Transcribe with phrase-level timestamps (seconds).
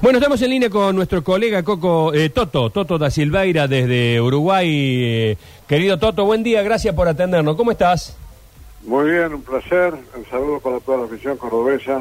[0.00, 4.68] Bueno, estamos en línea con nuestro colega Coco eh, Toto, Toto da Silveira desde Uruguay.
[4.70, 5.36] Eh,
[5.66, 7.56] querido Toto, buen día, gracias por atendernos.
[7.56, 8.16] ¿Cómo estás?
[8.86, 9.94] Muy bien, un placer.
[10.16, 12.00] Un saludo para toda la afición cordobesa.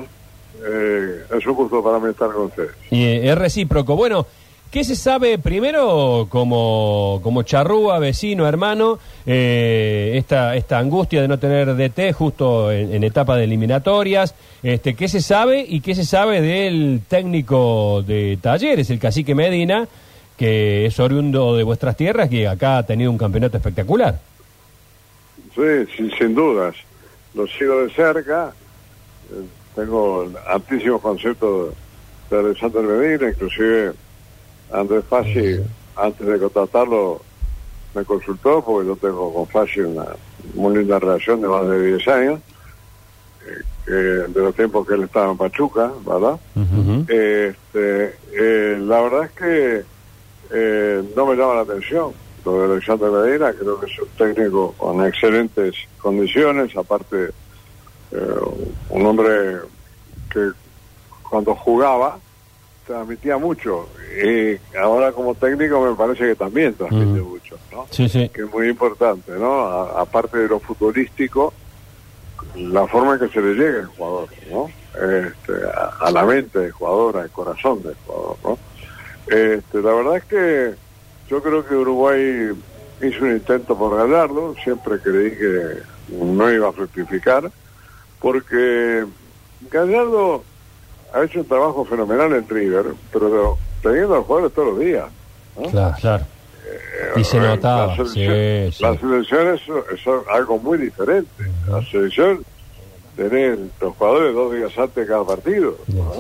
[0.64, 2.76] Eh, es un gusto para mí estar con ustedes.
[2.92, 3.96] es recíproco.
[3.96, 4.28] Bueno,
[4.72, 11.76] ¿qué se sabe primero como, como charrúa, vecino, hermano, esta, esta angustia de no tener
[11.76, 14.36] DT justo en, etapa de eliminatorias?
[14.64, 19.88] Este, ¿Qué se sabe y qué se sabe del técnico de Talleres, el cacique Medina,
[20.38, 24.20] que es oriundo de vuestras tierras, que acá ha tenido un campeonato espectacular?
[25.56, 26.76] Sí, sin, dudas.
[27.34, 28.54] Lo sigo de cerca.
[29.32, 29.44] Eh,
[29.76, 31.74] tengo altísimos conceptos
[32.30, 33.94] de Alexander Medina, inclusive
[34.72, 35.60] Andrés Fassi,
[35.96, 37.22] antes de contratarlo,
[37.94, 40.06] me consultó, porque yo tengo con Fassi una
[40.54, 42.40] muy linda relación de más de 10 años
[43.88, 46.38] de los tiempos que él estaba en Pachuca, ¿verdad?
[47.08, 49.86] este, eh, la verdad es que
[50.52, 52.12] eh, no me llama la atención
[52.44, 57.30] lo de Alexander Medina, creo que es un técnico con excelentes condiciones, aparte
[58.12, 58.40] eh,
[58.90, 59.58] un hombre
[60.32, 60.52] que
[61.30, 62.20] cuando jugaba
[62.88, 63.90] transmitía mucho
[64.24, 67.86] y ahora como técnico me parece que también transmite mucho, ¿no?
[67.92, 68.30] Sí, sí.
[68.30, 69.68] Que es muy importante, ¿no?
[69.68, 71.54] aparte de lo futbolístico,
[72.56, 74.70] la forma en que se le llega al jugador, ¿no?
[74.94, 75.54] Este,
[76.00, 78.58] a, la mente del jugador, al corazón del jugador, ¿no?
[79.28, 80.74] Este, la verdad es que
[81.30, 82.52] yo creo que Uruguay
[83.02, 85.62] hizo un intento por ganarlo, siempre creí que
[86.10, 87.52] no iba a fructificar,
[88.20, 89.06] porque
[89.70, 90.44] Gallardo
[91.18, 95.06] ha hecho un trabajo fenomenal en River, pero teniendo a los jugadores todos los días.
[95.72, 96.26] Claro, claro
[97.16, 97.96] y se notaba.
[97.96, 100.02] La selección, es,
[100.32, 101.30] algo muy diferente.
[101.68, 102.44] La selección,
[103.16, 105.78] tener los jugadores dos días antes de cada partido.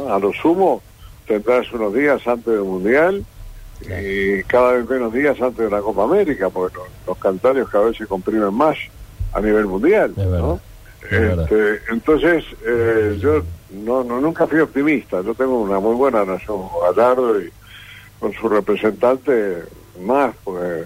[0.09, 0.81] A lo sumo,
[1.27, 3.25] tendrás unos días antes del Mundial
[3.81, 7.97] y cada vez menos días antes de la Copa América, porque los, cantarios cada vez
[7.97, 8.77] se comprimen más
[9.33, 10.13] a nivel mundial.
[11.09, 15.21] Este, entonces, eh, yo no, no, nunca fui optimista.
[15.21, 17.49] Yo tengo una muy buena relación con Gallardo y
[18.19, 19.63] con su representante
[20.01, 20.85] más, porque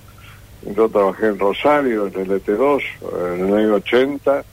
[0.75, 2.81] yo trabajé en Rosario, en el ET2,
[3.35, 4.43] en el año 80,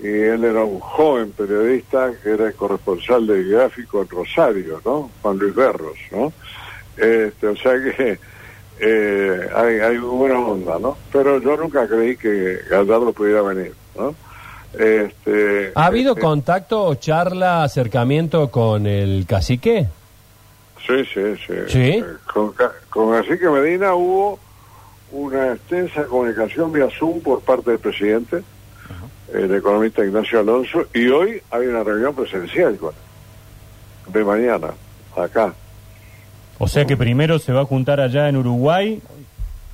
[0.00, 5.10] y él era un joven periodista que era el corresponsal de gráfico en Rosario, ¿no?
[5.22, 6.32] Juan Luis Berros, ¿no?
[6.96, 8.18] Este, o sea que
[8.80, 10.96] eh, hay, hay buena onda, ¿no?
[11.12, 14.14] Pero yo nunca creí que Gallardo pudiera venir, ¿no?
[14.74, 19.88] Este, ¿Ha habido este contacto charla, acercamiento con el cacique?
[20.86, 21.54] Sí, sí, sí.
[21.68, 22.04] ¿Sí?
[22.32, 22.52] Con,
[22.88, 24.38] con Cacique Medina hubo
[25.12, 28.42] una extensa comunicación vía Zoom por parte del presidente,
[29.32, 32.94] el economista Ignacio Alonso, y hoy hay una reunión presencial con
[34.12, 34.68] de mañana,
[35.16, 35.52] acá.
[36.58, 39.00] O sea que primero se va a juntar allá en Uruguay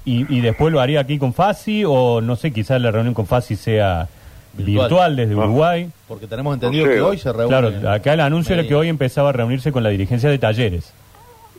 [0.05, 3.26] y, y después lo haría aquí con Fasi, o no sé, quizás la reunión con
[3.26, 4.09] Fasi sea
[4.56, 5.91] virtual, desde Uruguay.
[6.09, 7.48] Porque tenemos entendido que hoy se reúne.
[7.48, 10.92] Claro, acá el anuncio era que hoy empezaba a reunirse con la dirigencia de talleres.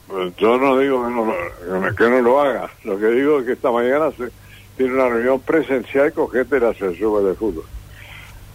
[0.08, 3.54] Pues yo no digo que no, que no lo haga, lo que digo es que
[3.54, 4.30] esta mañana se
[4.78, 7.64] tiene una reunión presencial con gente de la Asociación de Fútbol,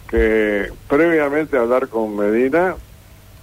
[0.09, 2.75] que previamente a hablar con Medina,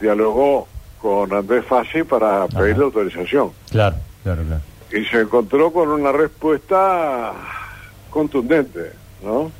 [0.00, 0.66] dialogó
[1.00, 3.50] con Andrés Fassi para pedirle autorización.
[3.70, 4.62] Claro, claro, claro.
[4.90, 7.32] Y se encontró con una respuesta
[8.10, 8.92] contundente,
[9.22, 9.52] ¿no?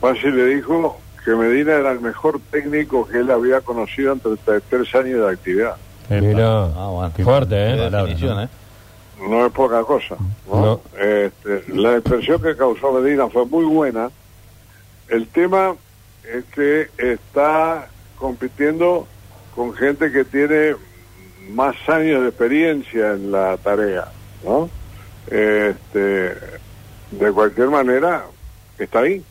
[0.00, 4.94] Fassi le dijo que Medina era el mejor técnico que él había conocido en 33
[4.94, 5.76] años de actividad.
[6.08, 7.86] Mira, ah, fuerte, ¿eh?
[7.86, 8.48] ¿eh?
[9.28, 9.46] ¿no?
[9.46, 10.16] es poca cosa.
[10.98, 14.10] Este, la expresión que causó Medina fue muy buena.
[15.08, 15.76] El tema
[16.24, 19.06] es que está compitiendo
[19.54, 20.74] con gente que tiene
[21.52, 24.08] más años de experiencia en la tarea,
[24.44, 24.70] ¿no?
[25.26, 26.34] Este,
[27.10, 28.24] de cualquier manera,
[28.78, 29.22] está ahí.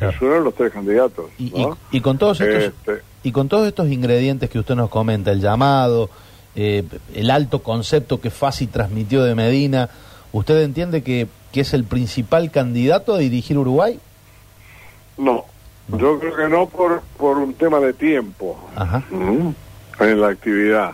[0.00, 1.26] Los tres candidatos.
[1.38, 5.40] Y, con todos estos, este, y con todos estos ingredientes que usted nos comenta, el
[5.40, 6.10] llamado,
[6.56, 6.84] eh,
[7.14, 9.88] el alto concepto que Fasi transmitió de Medina,
[10.32, 13.98] ¿usted entiende que, que, es el principal candidato a dirigir Uruguay?
[15.16, 15.44] No,
[15.88, 18.58] yo creo que no por, por un tema de tiempo
[20.00, 20.92] en la actividad.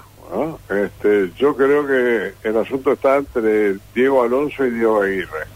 [0.69, 5.47] Este, yo creo que el asunto está entre Diego Alonso y Diego Aguirre.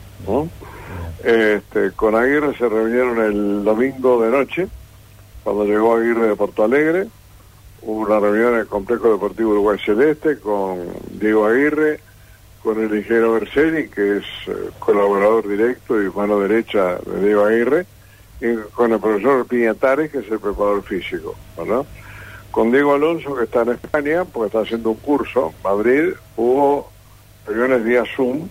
[1.25, 4.69] Este, con Aguirre se reunieron el domingo de noche,
[5.43, 7.09] cuando llegó Aguirre de Porto Alegre
[7.87, 12.01] Hubo una reunión en el Complejo Deportivo Uruguay Celeste con Diego Aguirre,
[12.63, 17.85] con el ingeniero Berseni, que es eh, colaborador directo y mano derecha de Diego Aguirre,
[18.41, 21.35] y con el profesor Piñatares, que es el preparador físico.
[22.51, 26.91] con Diego Alonso, que está en España, porque está haciendo un curso, Madrid, hubo
[27.47, 28.49] reuniones vía Zoom,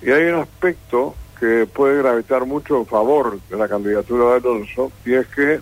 [0.00, 4.92] y hay un aspecto que puede gravitar mucho en favor de la candidatura de Alonso,
[5.04, 5.58] y es que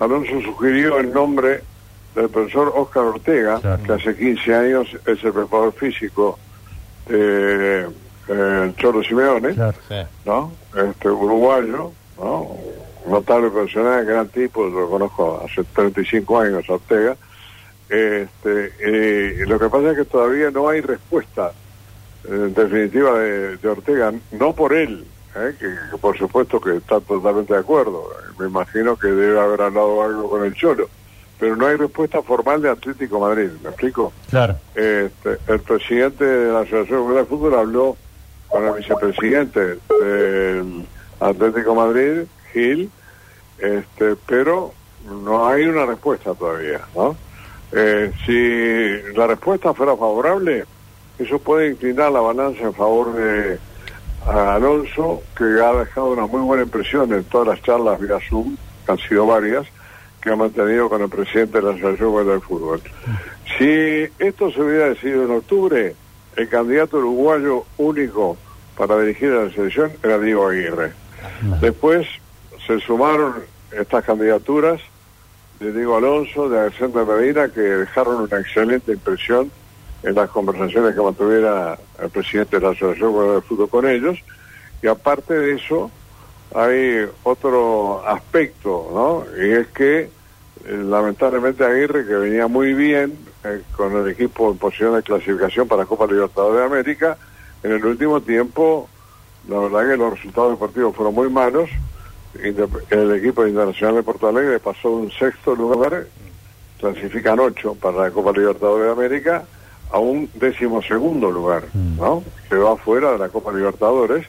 [0.00, 1.62] Alonso sugirió el nombre
[2.16, 6.36] del profesor Oscar Ortega, que hace 15 años es el preparador físico
[7.06, 7.86] de
[8.26, 9.54] eh, Cholo Simeone,
[10.24, 10.50] ¿no?
[10.76, 12.56] Este uruguayo, ¿no?
[13.06, 17.16] Notable profesional, gran tipo, lo conozco hace 35 años Ortega.
[17.88, 21.52] Este, eh, lo que pasa es que todavía no hay respuesta
[22.28, 25.04] en definitiva de, Ortega, no por él,
[25.36, 25.54] ¿eh?
[25.58, 30.30] que, por supuesto que está totalmente de acuerdo, me imagino que debe haber hablado algo
[30.30, 30.88] con el Cholo,
[31.38, 34.12] pero no hay respuesta formal de Atlético Madrid, ¿me explico?
[34.30, 34.56] Claro.
[34.74, 37.96] Este, el presidente de la Asociación de Fútbol habló
[38.48, 40.86] con el vicepresidente del
[41.20, 42.22] Atlético Madrid,
[42.52, 42.90] Gil,
[43.58, 44.72] este, pero
[45.04, 47.16] no hay una respuesta todavía, ¿no?
[47.72, 50.64] Eh, si la respuesta fuera favorable,
[51.18, 53.58] eso puede inclinar la balanza en favor de
[54.26, 58.92] Alonso, que ha dejado una muy buena impresión en todas las charlas vía Zoom, que
[58.92, 59.66] han sido varias,
[60.20, 62.80] que ha mantenido con el presidente de la Asociación del Fútbol.
[63.58, 65.94] Si esto se hubiera decidido en octubre,
[66.36, 68.36] el candidato uruguayo único
[68.76, 70.92] para dirigir a la selección era Diego Aguirre.
[71.60, 72.06] Después
[72.66, 73.34] se sumaron
[73.70, 74.80] estas candidaturas
[75.60, 79.50] de Diego Alonso, de Alexander Medina, que dejaron una excelente impresión
[80.04, 84.18] en las conversaciones que mantuviera el presidente de la Asociación de Fútbol con ellos.
[84.82, 85.90] Y aparte de eso,
[86.54, 89.42] hay otro aspecto, ¿no?
[89.42, 90.08] Y es que eh,
[90.66, 95.86] lamentablemente Aguirre, que venía muy bien eh, con el equipo en posición de clasificación para
[95.86, 97.16] Copa Libertadores de América,
[97.62, 98.88] en el último tiempo,
[99.48, 101.70] la verdad que los resultados deportivos fueron muy malos.
[102.90, 106.06] El equipo internacional de Porto Alegre pasó un sexto lugar,
[106.78, 109.44] clasifican ocho para la Copa Libertadores de América,
[109.90, 111.96] a un décimo segundo lugar, mm.
[111.96, 112.22] ¿no?
[112.48, 114.26] Quedó afuera de la Copa Libertadores,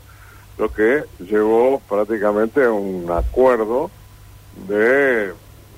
[0.57, 3.89] lo que llevó prácticamente a un acuerdo
[4.67, 5.31] de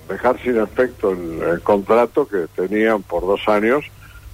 [0.07, 3.85] dejar sin efecto el contrato que tenían por dos años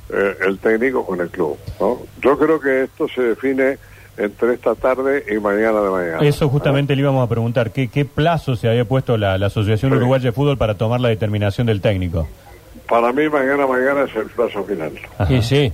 [0.09, 1.57] eh, el técnico con el club.
[1.79, 1.99] ¿no?
[2.21, 3.77] Yo creo que esto se define
[4.17, 6.19] entre esta tarde y mañana de mañana.
[6.21, 10.25] Eso justamente le íbamos a preguntar, ¿qué, qué plazo se había puesto la, Asociación Uruguaya
[10.25, 12.27] de Fútbol para tomar la determinación del técnico?
[12.87, 14.91] Para mí mañana mañana es el plazo final.
[15.29, 15.71] Y sí.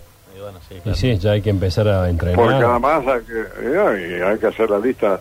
[0.86, 2.36] Y, sí, ya hay que empezar a entrenar.
[2.36, 5.20] Porque además hay que, hay que hacer la lista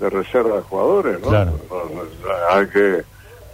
[0.00, 1.28] de reserva de jugadores, ¿no?
[1.28, 1.52] Claro.
[2.50, 3.02] Hay que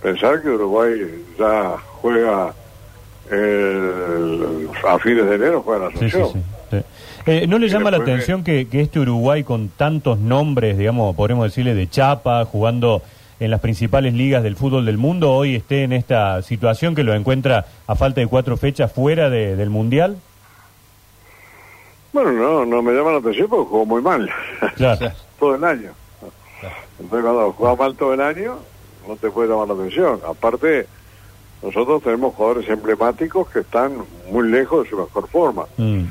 [0.02, 2.52] pensar que Uruguay ya juega
[4.88, 6.44] a fines de enero juega la Asunción.
[7.26, 11.74] Eh, ¿No le llama la atención que, este Uruguay con tantos nombres, digamos, podemos decirle
[11.74, 13.02] de chapa, jugando
[13.40, 17.14] en las principales ligas del fútbol del mundo, hoy esté en esta situación que lo
[17.14, 20.18] encuentra a falta de cuatro fechas fuera del Mundial?
[22.12, 24.30] Bueno, no, no me llama la atención porque jugó muy mal.
[25.38, 25.90] todo el año.
[27.00, 28.58] Entonces cuando juega mal todo el año,
[29.08, 30.20] no te puede llamar la atención.
[30.26, 30.86] Aparte
[31.62, 33.92] nosotros tenemos jugadores emblemáticos que están
[34.30, 35.64] muy lejos de su mejor forma.
[35.78, 36.04] Mm.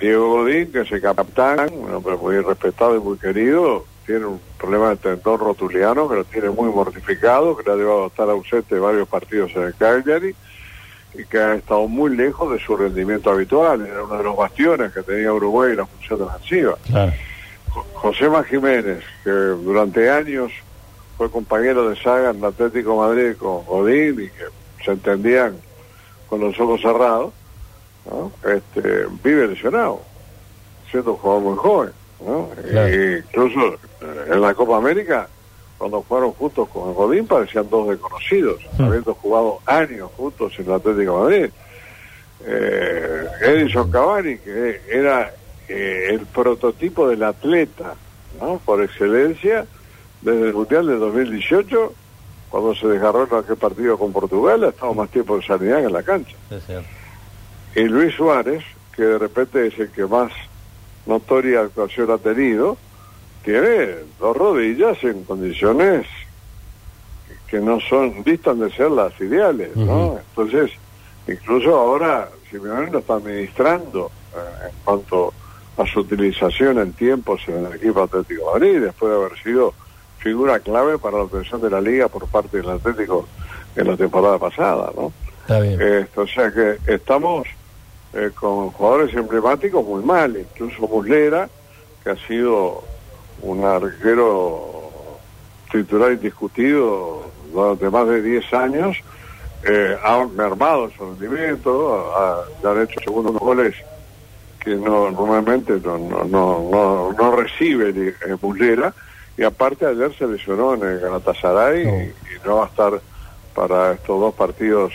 [0.00, 4.40] Diego Godín, que es el capitán, un hombre muy respetado y muy querido, tiene un
[4.56, 8.30] problema de tendón rotuliano que lo tiene muy mortificado, que le ha llevado a estar
[8.30, 10.34] ausente varios partidos en el Cagliari
[11.12, 13.86] y que ha estado muy lejos de su rendimiento habitual.
[13.86, 16.78] Era uno de los bastiones que tenía Uruguay en la función defensiva.
[17.92, 20.52] José Jiménez, que durante años
[21.18, 24.44] fue compañero de saga en Atlético Madrid con Godín y que
[24.86, 25.54] se entendían
[26.30, 27.34] con los ojos cerrados,
[28.42, 30.00] este, vive lesionado,
[30.90, 32.07] siendo un jugador muy joven.
[32.20, 35.28] Incluso eh, en la Copa América,
[35.76, 38.82] cuando fueron juntos con Godín, parecían dos desconocidos, hmm.
[38.82, 41.50] habiendo jugado años juntos en el Atlético Madrid.
[42.44, 45.32] Eh, Edison Cavani, que era
[45.68, 47.94] eh, el prototipo del atleta,
[48.40, 48.60] ¿no?
[48.64, 49.66] por excelencia,
[50.22, 51.92] desde el Mundial de 2018
[52.48, 55.84] cuando se desgarró en aquel partido con Portugal, ha estado más tiempo en sanidad que
[55.84, 56.36] en la cancha.
[57.74, 58.64] y Luis Suárez,
[58.96, 60.32] que de repente es el que más
[61.06, 62.76] notoria actuación ha tenido,
[63.44, 66.06] tiene dos rodillas en condiciones
[67.48, 70.18] que no son, distan de ser las ideales, ¿no?
[70.18, 70.70] Entonces,
[71.26, 75.32] incluso ahora Simeone lo está administrando eh, en cuanto
[75.78, 79.72] a su utilización en tiempos en el equipo Atlético de Madrid, después de haber sido
[80.18, 83.26] figura clave para la obtención de la liga por parte del Atlético
[83.76, 85.12] en la temporada pasada, ¿no?
[85.42, 86.08] Está bien.
[86.14, 87.48] o sea que estamos
[88.14, 91.48] eh, con jugadores emblemáticos muy mal, incluso Muslera,
[92.02, 92.82] que ha sido
[93.42, 94.80] un arquero
[95.70, 98.96] titular indiscutido durante más de 10 años,
[99.64, 102.14] eh, han mermado su rendimiento,
[102.64, 103.74] han hecho segundos goles
[104.60, 108.92] que no normalmente no, no, no, no, recibe eh,
[109.36, 112.14] y aparte ayer se lesionó en el Galatasaray y,
[112.46, 113.00] no va a estar
[113.54, 114.92] para estos dos partidos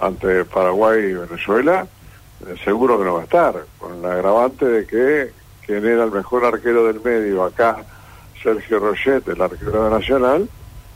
[0.00, 1.86] ante Paraguay y Venezuela,
[2.64, 5.32] seguro que no va a estar, con el agravante de que
[5.66, 7.84] quien era el mejor arquero del medio acá,
[8.42, 10.48] Sergio Rochet, el arquero de Nacional,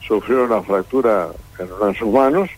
[0.07, 2.49] sufrió una fractura en una de sus manos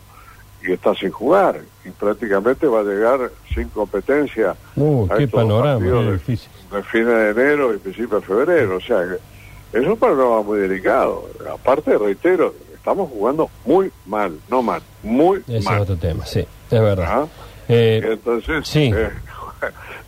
[0.62, 5.84] y está sin jugar y prácticamente va a llegar sin competencia uh, a qué panorama
[5.84, 10.42] de, de, fines de enero y principios de febrero o sea que es un panorama
[10.42, 11.28] muy delicado.
[11.52, 15.76] Aparte reitero estamos jugando muy mal no mal muy Ese mal.
[15.76, 17.06] es otro tema sí es verdad.
[17.08, 17.26] ¿Ah?
[17.68, 18.92] Eh, entonces sí.
[18.94, 19.10] Eh,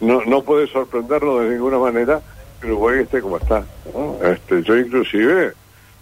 [0.00, 2.20] no, no puede sorprendernos de ninguna manera
[2.60, 3.64] que Uruguay esté como está
[4.22, 5.52] este yo inclusive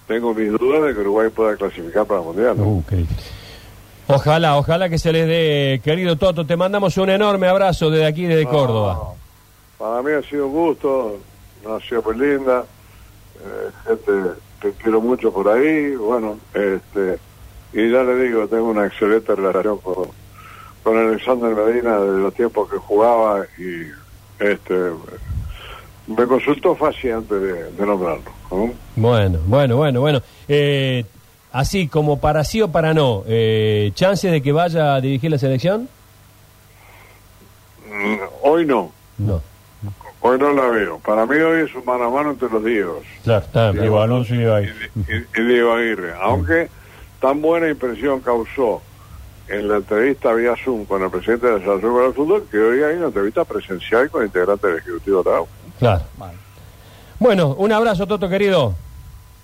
[0.07, 2.83] tengo mis dudas de que Uruguay pueda clasificar para el mundial uh,
[4.07, 8.25] Ojalá, ojalá que se les dé, querido Toto, te mandamos un enorme abrazo desde aquí,
[8.27, 9.15] desde Córdoba.
[9.79, 11.19] Para mí ha sido un gusto,
[11.65, 12.65] una ciudad muy linda,
[13.41, 14.13] eh, gente
[14.61, 17.19] que quiero mucho por ahí, bueno, este,
[17.73, 20.09] y ya le digo, tengo una excelente relación con,
[20.85, 23.87] con Alexander Medina de los tiempos que jugaba y
[24.39, 24.91] este
[26.07, 28.23] me consultó fácil antes de, nombrarlo.
[28.95, 30.23] Bueno, bueno, bueno, bueno.
[30.47, 31.05] Eh,
[31.51, 35.39] así como para sí o para no, eh, ¿chances de que vaya a dirigir la
[35.39, 35.89] selección?
[37.91, 38.93] Mm, hoy no.
[39.17, 39.41] No.
[40.21, 40.99] Hoy no la veo.
[40.99, 43.05] Para mí hoy es un mano a mano entre los Diegos.
[43.25, 44.91] Claro, está Diego Alonso y Diego Aguirre.
[45.37, 46.15] Y, Diego Aguirre.
[46.21, 46.69] Aunque
[47.21, 48.83] tan buena impresión causó
[49.49, 52.83] en la entrevista vía Zoom con el presidente de la Asociación del Fútbol que hoy
[52.83, 55.45] hay una entrevista presencial con integrantes del Ejecutivo de
[55.79, 56.05] Claro.
[57.19, 58.75] Bueno, un abrazo, Toto, querido.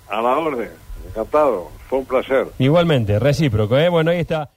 [0.07, 0.69] A la orden.
[1.07, 1.69] Encantado.
[1.89, 2.47] Fue un placer.
[2.59, 3.89] Igualmente, recíproco, ¿eh?
[3.89, 4.51] Bueno, ahí está.